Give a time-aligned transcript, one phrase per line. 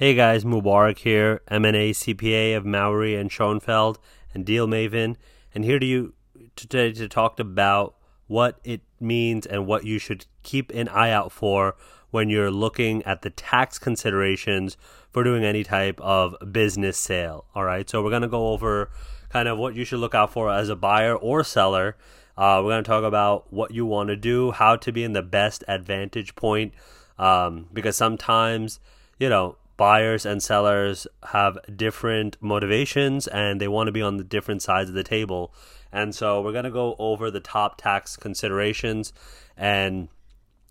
[0.00, 3.98] Hey guys, Mubarak here, M&A CPA of Mowery and Schoenfeld
[4.32, 5.16] and Deal Maven,
[5.54, 6.14] and here to you
[6.56, 7.96] today to talk about
[8.26, 11.76] what it means and what you should keep an eye out for
[12.10, 14.78] when you're looking at the tax considerations
[15.10, 17.44] for doing any type of business sale.
[17.54, 18.90] All right, so we're going to go over
[19.28, 21.98] kind of what you should look out for as a buyer or seller.
[22.38, 25.12] Uh, we're going to talk about what you want to do, how to be in
[25.12, 26.72] the best advantage point,
[27.18, 28.80] um, because sometimes,
[29.18, 34.24] you know, buyers and sellers have different motivations and they want to be on the
[34.24, 35.54] different sides of the table.
[35.90, 39.14] And so we're going to go over the top tax considerations.
[39.56, 40.08] And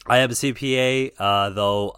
[0.05, 1.97] I have a CPA, uh, though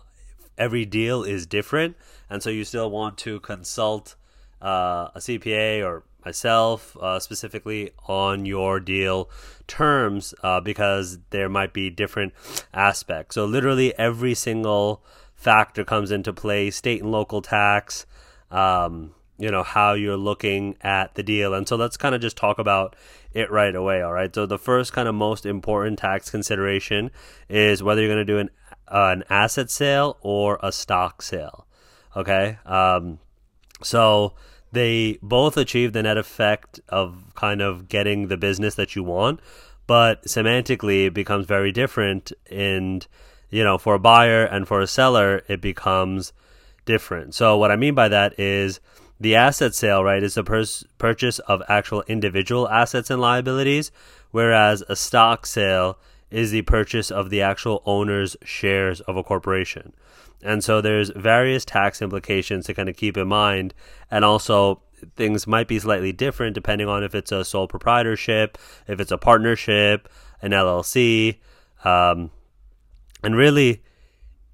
[0.57, 1.97] every deal is different.
[2.29, 4.15] And so you still want to consult
[4.61, 9.29] uh, a CPA or myself uh, specifically on your deal
[9.67, 12.31] terms uh, because there might be different
[12.73, 13.35] aspects.
[13.35, 15.03] So, literally, every single
[15.41, 18.05] factor comes into play state and local tax
[18.51, 21.55] um, you know how you're looking at the deal.
[21.55, 22.95] And so let's kind of just talk about
[23.33, 24.33] it right away all right?
[24.33, 27.09] So the first kind of most important tax consideration
[27.49, 28.49] is whether you're going to do an
[28.87, 31.65] uh, an asset sale or a stock sale
[32.15, 32.59] okay?
[32.65, 33.19] Um,
[33.81, 34.33] so
[34.71, 39.39] they both achieve the net effect of kind of getting the business that you want
[39.87, 43.01] but semantically it becomes very different in
[43.51, 46.33] you know, for a buyer and for a seller, it becomes
[46.85, 47.35] different.
[47.35, 48.79] So what I mean by that is
[49.19, 50.43] the asset sale, right, is the
[50.97, 53.91] purchase of actual individual assets and liabilities,
[54.31, 55.99] whereas a stock sale
[56.31, 59.93] is the purchase of the actual owner's shares of a corporation.
[60.41, 63.75] And so there's various tax implications to kind of keep in mind,
[64.09, 64.81] and also
[65.15, 68.57] things might be slightly different depending on if it's a sole proprietorship,
[68.87, 70.09] if it's a partnership,
[70.41, 71.37] an LLC.
[71.83, 72.31] Um,
[73.23, 73.83] and really,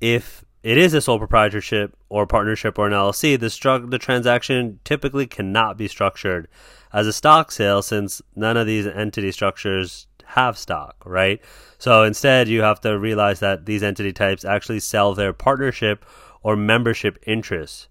[0.02, 4.80] if it is a sole proprietorship or partnership or an LLC, the, stru- the transaction
[4.84, 6.48] typically cannot be structured
[6.92, 11.41] as a stock sale since none of these entity structures have stock, right?
[11.78, 16.06] So instead, you have to realize that these entity types actually sell their partnership
[16.44, 17.88] or membership interests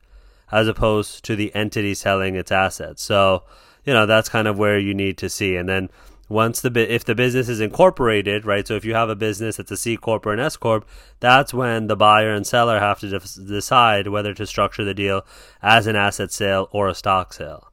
[0.53, 3.03] as opposed to the entity selling its assets.
[3.03, 3.45] So,
[3.85, 5.57] you know, that's kind of where you need to see.
[5.57, 5.89] And then
[6.29, 8.67] once the if the business is incorporated, right?
[8.67, 10.87] So if you have a business that's a C corp or an S corp,
[11.21, 15.25] that's when the buyer and seller have to de- decide whether to structure the deal
[15.63, 17.73] as an asset sale or a stock sale.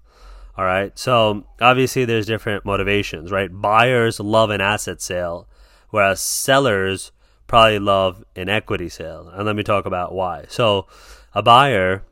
[0.55, 0.97] All right.
[0.97, 3.49] So obviously there's different motivations, right?
[3.51, 5.47] Buyers love an asset sale,
[5.89, 7.11] whereas sellers
[7.47, 9.29] probably love an equity sale.
[9.33, 10.45] And let me talk about why.
[10.49, 10.85] So
[11.33, 12.03] a buyer,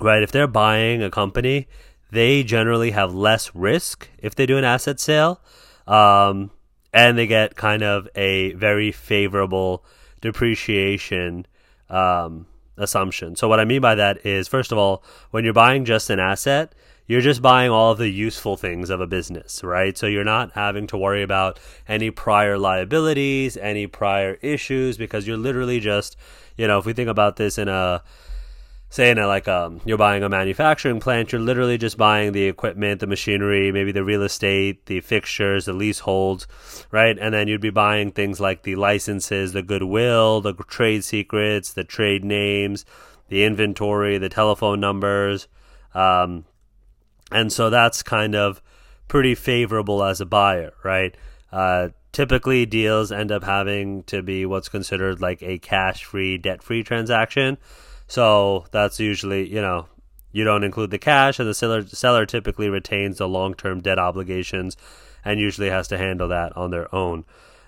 [0.00, 1.68] right, if they're buying a company,
[2.10, 5.40] they generally have less risk if they do an asset sale.
[5.86, 6.50] Um,
[6.92, 9.84] and they get kind of a very favorable
[10.20, 11.46] depreciation
[11.90, 13.36] um, assumption.
[13.36, 16.18] So, what I mean by that is, first of all, when you're buying just an
[16.18, 16.74] asset,
[17.06, 19.96] you're just buying all of the useful things of a business, right?
[19.96, 21.58] So you're not having to worry about
[21.88, 26.18] any prior liabilities, any prior issues, because you're literally just,
[26.58, 28.02] you know, if we think about this in a
[28.90, 33.06] saying like um, you're buying a manufacturing plant, you're literally just buying the equipment, the
[33.06, 36.46] machinery, maybe the real estate, the fixtures, the leaseholds,
[36.90, 37.18] right?
[37.18, 41.84] And then you'd be buying things like the licenses, the goodwill, the trade secrets, the
[41.84, 42.86] trade names,
[43.28, 45.48] the inventory, the telephone numbers.
[45.94, 46.46] Um,
[47.30, 48.62] and so that's kind of
[49.06, 51.14] pretty favorable as a buyer, right?
[51.52, 56.62] Uh, typically, deals end up having to be what's considered like a cash free, debt
[56.62, 57.58] free transaction.
[58.08, 59.86] So that's usually, you know,
[60.32, 63.98] you don't include the cash, and the seller, seller typically retains the long term debt
[63.98, 64.76] obligations
[65.24, 67.24] and usually has to handle that on their own.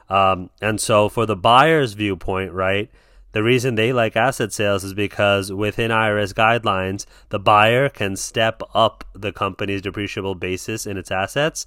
[0.08, 2.90] Um, and so, for the buyer's viewpoint, right,
[3.32, 8.62] the reason they like asset sales is because within IRS guidelines, the buyer can step
[8.74, 11.64] up the company's depreciable basis in its assets.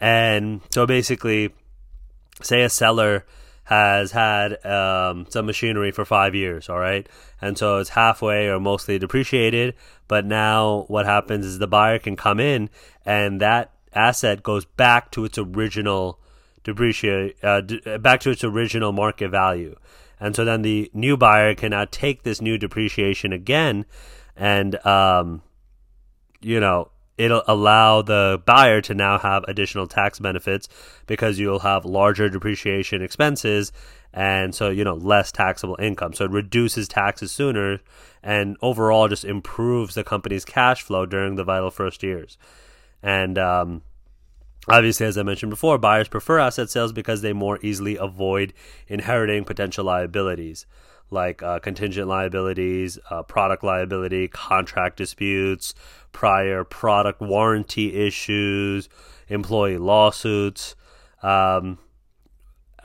[0.00, 1.54] And so, basically,
[2.42, 3.24] say a seller
[3.66, 7.08] has had um, some machinery for five years, all right?
[7.40, 9.74] And so it's halfway or mostly depreciated.
[10.06, 12.70] But now what happens is the buyer can come in
[13.04, 16.20] and that asset goes back to its original
[16.62, 19.74] depreciate, uh, d- back to its original market value.
[20.20, 23.84] And so then the new buyer can now take this new depreciation again
[24.36, 25.42] and, um,
[26.40, 30.68] you know, it'll allow the buyer to now have additional tax benefits
[31.06, 33.72] because you'll have larger depreciation expenses
[34.12, 36.12] and so you know less taxable income.
[36.12, 37.80] So it reduces taxes sooner
[38.22, 42.38] and overall just improves the company's cash flow during the vital first years.
[43.02, 43.82] And um,
[44.68, 48.52] obviously as i mentioned before buyers prefer asset sales because they more easily avoid
[48.88, 50.66] inheriting potential liabilities
[51.10, 55.74] like uh, contingent liabilities, uh, product liability, contract disputes,
[56.12, 58.88] prior product warranty issues,
[59.28, 60.74] employee lawsuits.
[61.22, 61.78] Um,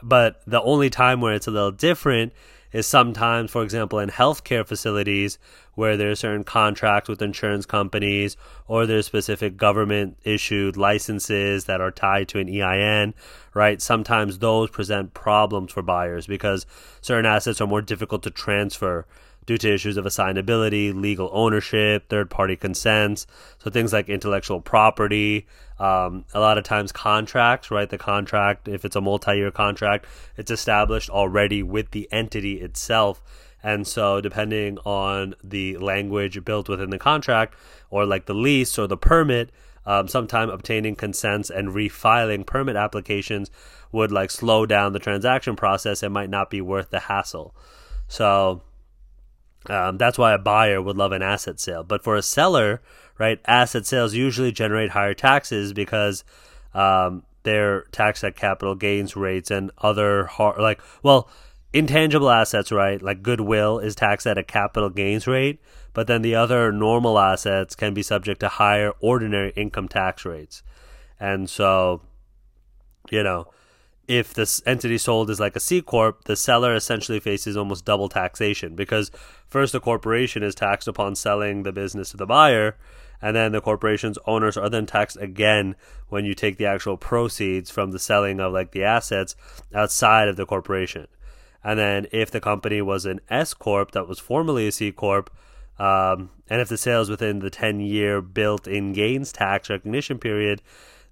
[0.03, 2.33] but the only time where it's a little different
[2.71, 5.37] is sometimes, for example, in healthcare facilities
[5.73, 8.37] where there's certain contracts with insurance companies
[8.67, 13.13] or there's specific government issued licenses that are tied to an EIN,
[13.53, 13.81] right?
[13.81, 16.65] Sometimes those present problems for buyers because
[17.01, 19.05] certain assets are more difficult to transfer
[19.45, 23.25] due to issues of assignability, legal ownership, third party consents.
[23.57, 25.47] So things like intellectual property,
[25.79, 27.89] um, a lot of times contracts, right?
[27.89, 30.05] The contract, if it's a multi year contract,
[30.37, 33.21] it's established already with the entity itself.
[33.63, 37.55] And so, depending on the language built within the contract,
[37.91, 39.51] or like the lease or the permit,
[39.85, 43.51] um, sometime obtaining consents and refiling permit applications
[43.91, 47.55] would like slow down the transaction process and might not be worth the hassle.
[48.07, 48.61] So,
[49.67, 51.83] um, that's why a buyer would love an asset sale.
[51.83, 52.81] But for a seller,
[53.17, 56.23] right, asset sales usually generate higher taxes because
[56.73, 61.29] um, they're taxed at capital gains rates and other hard, like, well,
[61.73, 65.59] intangible assets, right, like goodwill is taxed at a capital gains rate,
[65.93, 70.63] but then the other normal assets can be subject to higher ordinary income tax rates.
[71.19, 72.01] And so,
[73.09, 73.47] you know,
[74.07, 78.09] if this entity sold is like a C corp, the seller essentially faces almost double
[78.09, 79.11] taxation because
[79.51, 82.77] first the corporation is taxed upon selling the business to the buyer,
[83.21, 85.75] and then the corporation's owners are then taxed again
[86.09, 89.35] when you take the actual proceeds from the selling of like the assets
[89.75, 91.07] outside of the corporation.
[91.63, 95.29] And then if the company was an S corp that was formerly a C corp,
[95.77, 100.63] um, and if the sales within the 10 year built in gains tax recognition period,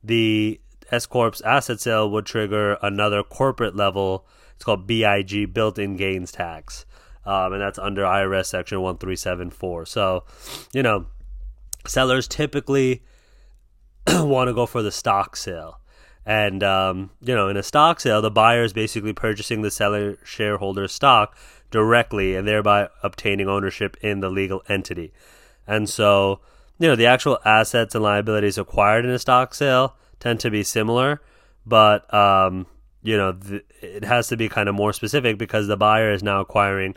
[0.03, 0.59] the
[0.91, 4.25] S Corp's asset sale would trigger another corporate level.
[4.55, 6.85] It's called BIG, built-in gains tax,
[7.29, 9.85] um, and that's under IRS Section one three seven four.
[9.85, 10.23] So,
[10.73, 11.05] you know,
[11.85, 13.03] sellers typically
[14.07, 15.79] want to go for the stock sale.
[16.25, 20.17] And, um, you know, in a stock sale, the buyer is basically purchasing the seller
[20.23, 21.37] shareholder's stock
[21.69, 25.13] directly and thereby obtaining ownership in the legal entity.
[25.67, 26.39] And so,
[26.79, 30.63] you know, the actual assets and liabilities acquired in a stock sale tend to be
[30.63, 31.21] similar,
[31.63, 32.65] but um,
[33.03, 33.37] you know
[33.81, 36.95] it has to be kind of more specific because the buyer is now acquiring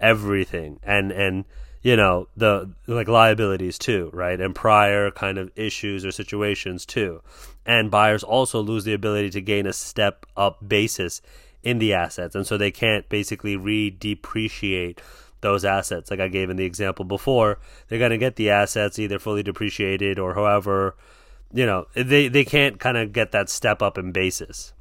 [0.00, 1.44] everything and and
[1.82, 4.40] you know the like liabilities too, right?
[4.40, 7.22] And prior kind of issues or situations too.
[7.64, 11.20] And buyers also lose the ability to gain a step up basis
[11.62, 15.00] in the assets, and so they can't basically re-depreciate
[15.40, 16.10] those assets.
[16.10, 17.58] Like I gave in the example before,
[17.88, 20.96] they're going to get the assets either fully depreciated or however
[21.52, 24.72] you know, they, they can't kind of get that step up in basis.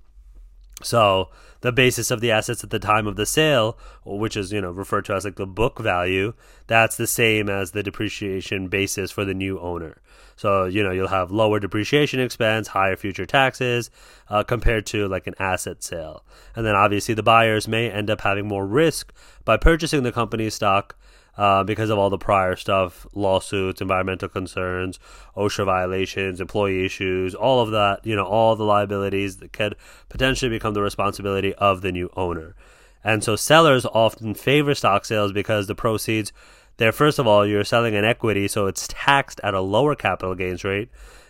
[0.84, 1.30] So
[1.62, 4.72] the basis of the assets at the time of the sale, which is you know
[4.72, 6.34] referred to as like the book value,
[6.68, 10.02] that's the same as the depreciation basis for the new owner.
[10.36, 13.90] So you know you'll have lower depreciation expense, higher future taxes
[14.30, 16.24] uh, compared to like an asset sale,
[16.56, 19.12] and then obviously the buyers may end up having more risk
[19.46, 20.96] by purchasing the company's stock
[21.38, 25.00] uh, because of all the prior stuff, lawsuits, environmental concerns,
[25.36, 29.76] OSHA violations, employee issues, all of that, you know, all the liabilities that could
[30.10, 32.56] potentially become the responsibility of the new owner.
[33.04, 36.34] And so sellers often favor stock sales because the proceeds,
[36.78, 40.36] there, first of all, you're selling an equity, so it's taxed at a lower capital
[40.36, 40.90] gains rate,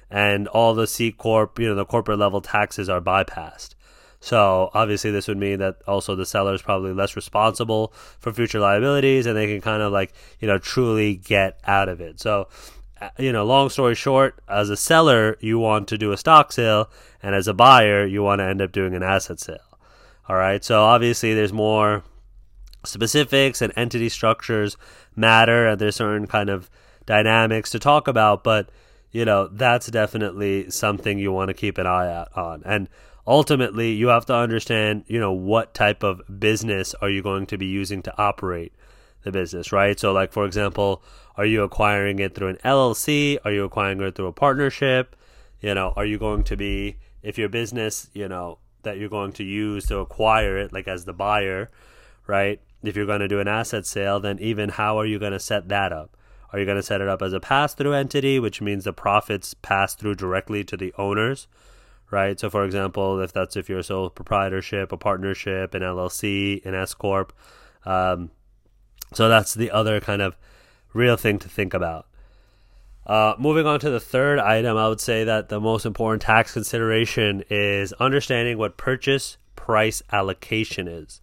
[0.10, 3.76] and all the C Corp, you know, the corporate level taxes are bypassed.
[4.20, 8.60] So obviously, this would mean that also the seller is probably less responsible for future
[8.60, 12.20] liabilities, and they can kind of like you know truly get out of it.
[12.20, 12.48] So
[13.00, 16.52] uh, you know, long story short, as a seller, you want to do a stock
[16.52, 16.90] sale,
[17.22, 19.58] and as a buyer, you want to end up doing an asset sale.
[20.28, 20.64] All right.
[20.64, 22.04] So obviously, there's more
[22.86, 24.78] specifics and entity structures
[25.16, 26.70] matter, and there's certain kind of
[27.06, 28.70] dynamics to talk about, but
[29.12, 32.90] you know that's definitely something you want to keep an eye out on and
[33.28, 37.58] ultimately you have to understand, you know, what type of business are you going to
[37.58, 38.74] be using to operate
[39.24, 40.00] the business, right?
[40.00, 41.04] So like for example,
[41.36, 43.38] are you acquiring it through an LLC?
[43.44, 45.16] Are you acquiring it through a partnership?
[45.62, 49.34] You know, are you going to be if your business, you know, that you're going
[49.34, 51.70] to use to acquire it like as the buyer,
[52.26, 52.62] right?
[52.84, 55.40] If you're going to do an asset sale, then even how are you going to
[55.40, 56.16] set that up?
[56.54, 58.94] Are you going to set it up as a pass through entity, which means the
[58.94, 61.48] profits pass through directly to the owners?
[62.12, 62.40] Right?
[62.40, 66.76] So, for example, if that's if you're a sole proprietorship, a partnership, an LLC, an
[66.76, 67.34] S corp,
[67.86, 68.32] um,
[69.14, 70.36] so that's the other kind of
[70.94, 72.08] real thing to think about.
[73.06, 76.52] Uh, moving on to the third item, I would say that the most important tax
[76.52, 81.22] consideration is understanding what purchase price allocation is.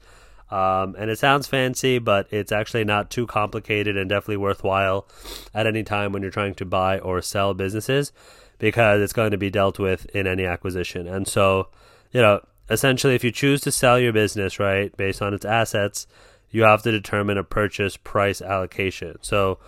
[0.51, 5.07] Um, and it sounds fancy, but it's actually not too complicated and definitely worthwhile
[5.53, 8.13] at any time when you're trying to buy or sell businesses
[8.59, 11.07] because it's going to be dealt with in any acquisition.
[11.07, 11.69] And so,
[12.13, 16.07] you know, essentially, if you choose to sell your business, right, based on its assets,
[16.51, 19.17] you have to determine a purchase price allocation.
[19.23, 19.59] So,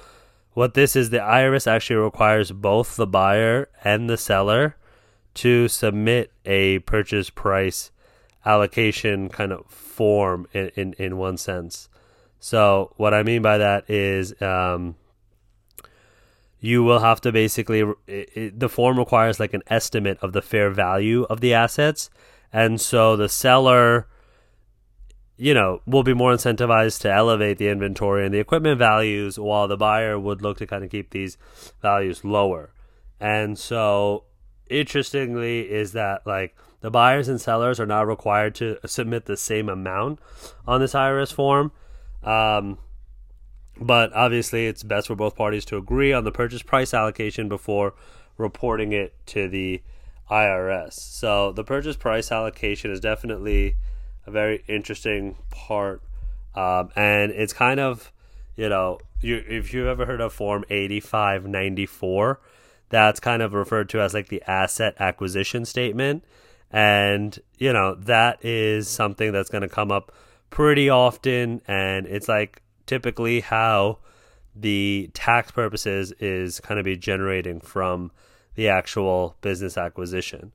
[0.53, 4.77] what this is, the IRS actually requires both the buyer and the seller
[5.35, 7.91] to submit a purchase price
[8.47, 11.89] allocation kind of form in, in, in one sense.
[12.39, 14.95] So, what I mean by that is um,
[16.61, 20.43] you will have to basically, it, it, the form requires like an estimate of the
[20.43, 22.11] fair value of the assets.
[22.53, 24.09] And so the seller,
[25.37, 29.69] you know, will be more incentivized to elevate the inventory and the equipment values, while
[29.69, 31.37] the buyer would look to kind of keep these
[31.83, 32.73] values lower.
[33.21, 34.25] And so,
[34.71, 39.69] interestingly, is that like the buyers and sellers are not required to submit the same
[39.69, 40.21] amount
[40.67, 41.73] on this IRS form.
[42.23, 42.79] Um,
[43.81, 47.95] but obviously, it's best for both parties to agree on the purchase price allocation before
[48.39, 49.83] reporting it to the
[50.31, 50.95] IRS.
[50.95, 53.77] So, the purchase price allocation is definitely
[54.27, 56.03] a very interesting part.
[56.55, 58.13] Um, and it's kind of,
[58.57, 62.41] you know, you, if you've ever heard of Form 8594,
[62.89, 66.25] that's kind of referred to as like the asset acquisition statement.
[66.71, 70.13] And, you know, that is something that's going to come up
[70.51, 71.63] pretty often.
[71.69, 73.99] And it's like typically how
[74.55, 78.11] the tax purposes is kind of be generating from
[78.55, 80.53] the actual business acquisition.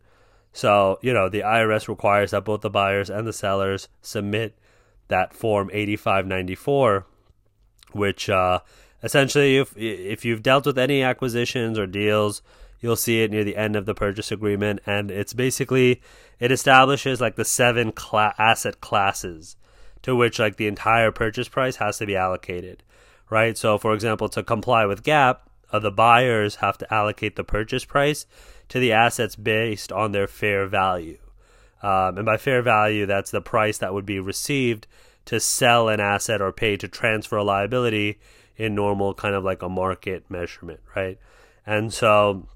[0.53, 4.57] So, you know, the IRS requires that both the buyers and the sellers submit
[5.07, 7.05] that form 8594,
[7.93, 8.59] which uh,
[9.03, 12.41] essentially, if, if you've dealt with any acquisitions or deals,
[12.81, 14.81] you'll see it near the end of the purchase agreement.
[14.85, 16.01] And it's basically,
[16.39, 19.55] it establishes like the seven cla- asset classes
[20.03, 22.83] to which like the entire purchase price has to be allocated,
[23.29, 23.57] right?
[23.57, 25.37] So, for example, to comply with GAAP,
[25.71, 28.25] uh, the buyers have to allocate the purchase price
[28.69, 31.17] to the assets based on their fair value.
[31.83, 34.87] Um, and by fair value, that's the price that would be received
[35.25, 38.19] to sell an asset or pay to transfer a liability
[38.57, 41.17] in normal kind of like a market measurement, right?
[41.65, 42.47] And so,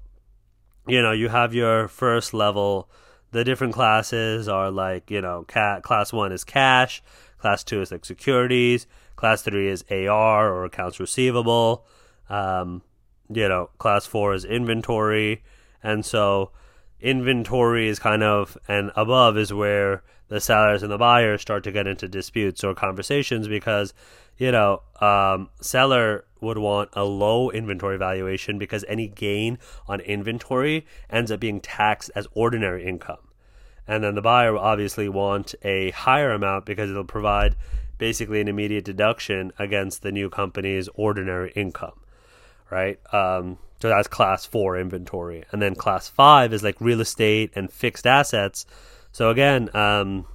[0.86, 2.88] you know, you have your first level.
[3.32, 7.02] The different classes are like, you know, ca- class one is cash,
[7.38, 8.86] Class two is like securities.
[9.16, 11.86] Class three is AR or accounts receivable.
[12.28, 12.82] Um,
[13.28, 15.42] you know, class four is inventory.
[15.82, 16.50] And so
[17.00, 21.72] inventory is kind of, and above is where the sellers and the buyers start to
[21.72, 23.94] get into disputes or conversations because,
[24.38, 30.86] you know, um, seller would want a low inventory valuation because any gain on inventory
[31.08, 33.25] ends up being taxed as ordinary income
[33.88, 37.56] and then the buyer will obviously want a higher amount because it'll provide
[37.98, 41.98] basically an immediate deduction against the new company's ordinary income,
[42.70, 42.98] right?
[43.12, 47.70] Um, so that's class four inventory, and then class five is like real estate and
[47.70, 48.66] fixed assets.
[49.12, 50.26] So again, um,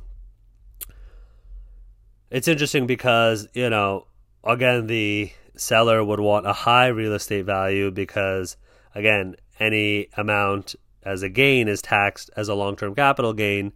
[2.29, 4.07] it's interesting because you know,
[4.43, 8.57] again, the seller would want a high real estate value because
[8.95, 13.73] again, any amount as a gain is taxed as a long term capital gain,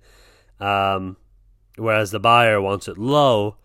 [0.59, 1.17] um,
[1.77, 3.57] whereas the buyer wants it low.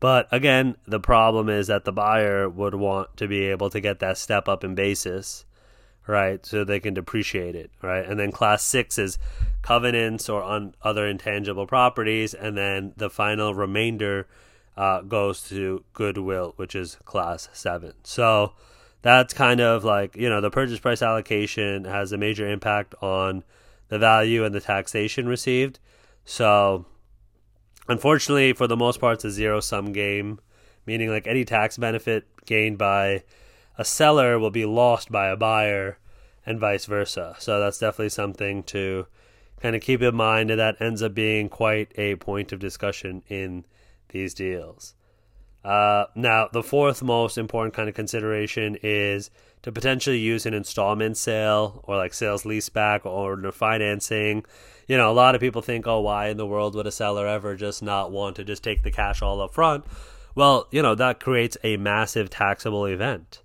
[0.00, 3.98] But again, the problem is that the buyer would want to be able to get
[3.98, 5.44] that step up in basis,
[6.06, 6.44] right?
[6.46, 8.04] So they can depreciate it, right?
[8.04, 9.18] And then class six is
[9.62, 12.32] covenants or on other intangible properties.
[12.32, 14.28] And then the final remainder
[14.76, 17.94] uh, goes to goodwill, which is class seven.
[18.04, 18.52] So,
[19.02, 23.44] that's kind of like you know the purchase price allocation has a major impact on
[23.88, 25.78] the value and the taxation received.
[26.24, 26.84] So,
[27.88, 30.40] unfortunately, for the most part, it's a zero sum game,
[30.86, 33.24] meaning like any tax benefit gained by
[33.78, 35.98] a seller will be lost by a buyer,
[36.48, 37.36] and vice versa.
[37.38, 39.06] So that's definitely something to
[39.60, 43.22] kind of keep in mind, and that ends up being quite a point of discussion
[43.28, 43.66] in
[44.08, 44.94] these deals.
[45.68, 51.14] Uh, now, the fourth most important kind of consideration is to potentially use an installment
[51.18, 54.46] sale or like sales leaseback or the financing.
[54.86, 57.26] You know, a lot of people think, oh, why in the world would a seller
[57.26, 59.84] ever just not want to just take the cash all up front?
[60.34, 63.42] Well, you know, that creates a massive taxable event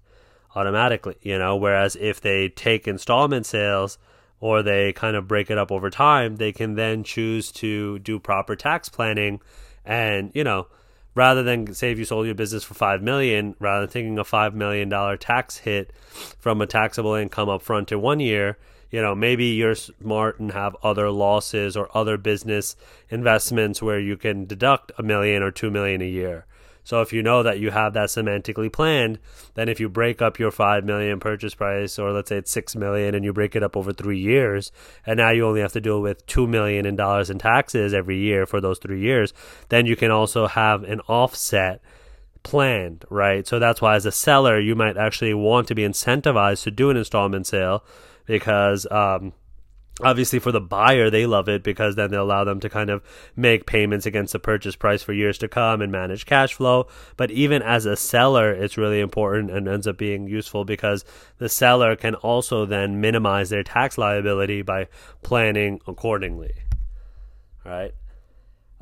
[0.55, 3.97] automatically, you know, whereas if they take installment sales
[4.39, 8.17] or they kind of break it up over time, they can then choose to do
[8.17, 9.41] proper tax planning
[9.83, 10.67] and, you know,
[11.15, 14.23] rather than say if you sold your business for five million, rather than taking a
[14.23, 15.91] five million dollar tax hit
[16.39, 18.57] from a taxable income up front in one year,
[18.91, 22.75] you know, maybe you're smart and have other losses or other business
[23.09, 26.45] investments where you can deduct a million or two million a year.
[26.83, 29.19] So if you know that you have that semantically planned,
[29.53, 32.75] then if you break up your 5 million purchase price or let's say it's 6
[32.75, 34.71] million and you break it up over 3 years
[35.05, 38.17] and now you only have to deal with 2 million in dollars in taxes every
[38.17, 39.33] year for those 3 years,
[39.69, 41.81] then you can also have an offset
[42.43, 43.47] planned, right?
[43.47, 46.89] So that's why as a seller, you might actually want to be incentivized to do
[46.89, 47.83] an installment sale
[48.25, 49.33] because um,
[50.01, 53.03] obviously for the buyer they love it because then they allow them to kind of
[53.35, 56.87] make payments against the purchase price for years to come and manage cash flow.
[57.15, 61.05] But even as a seller it's really important and ends up being useful because
[61.37, 64.87] the seller can also then minimize their tax liability by
[65.21, 66.53] planning accordingly.
[67.63, 67.93] Right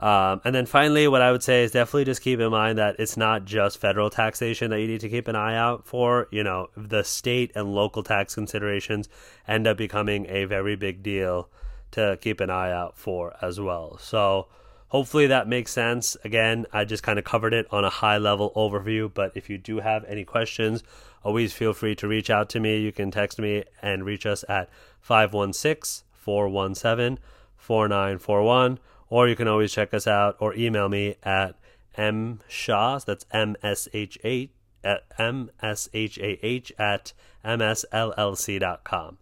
[0.01, 2.95] um, and then finally, what I would say is definitely just keep in mind that
[2.97, 6.27] it's not just federal taxation that you need to keep an eye out for.
[6.31, 9.09] You know, the state and local tax considerations
[9.47, 11.49] end up becoming a very big deal
[11.91, 13.99] to keep an eye out for as well.
[13.99, 14.47] So,
[14.87, 16.17] hopefully that makes sense.
[16.23, 19.59] Again, I just kind of covered it on a high level overview, but if you
[19.59, 20.83] do have any questions,
[21.23, 22.79] always feel free to reach out to me.
[22.79, 24.67] You can text me and reach us at
[24.99, 27.19] 516 417
[27.55, 28.79] 4941
[29.11, 31.55] or you can always check us out or email me at
[31.97, 34.49] mshah, that's M-S-H-A,
[34.83, 37.13] at M-S-H-A-H at
[37.45, 39.17] msllc.com.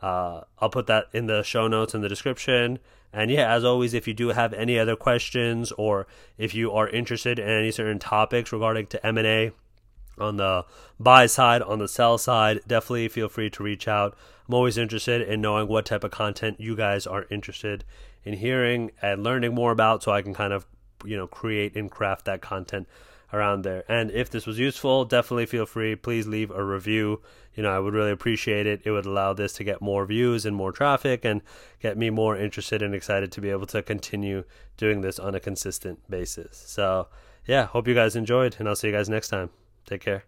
[0.00, 2.78] Uh, I'll put that in the show notes in the description.
[3.12, 6.06] And yeah, as always, if you do have any other questions or
[6.38, 9.52] if you are interested in any certain topics regarding to M&A
[10.20, 10.64] on the
[10.98, 14.16] buy side, on the sell side, definitely feel free to reach out.
[14.48, 17.84] I'm always interested in knowing what type of content you guys are interested
[18.24, 20.66] in hearing and learning more about so I can kind of,
[21.04, 22.88] you know, create and craft that content
[23.32, 23.84] around there.
[23.88, 25.94] And if this was useful, definitely feel free.
[25.96, 27.20] Please leave a review.
[27.54, 28.82] You know, I would really appreciate it.
[28.84, 31.42] It would allow this to get more views and more traffic and
[31.80, 34.44] get me more interested and excited to be able to continue
[34.76, 36.62] doing this on a consistent basis.
[36.66, 37.08] So,
[37.46, 39.50] yeah, hope you guys enjoyed, and I'll see you guys next time.
[39.88, 40.24] Take care.